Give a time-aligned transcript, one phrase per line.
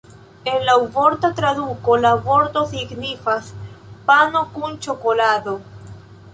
[0.51, 3.51] En laŭvorta traduko la vorto signifas
[4.09, 5.59] "pano kun ĉokolado".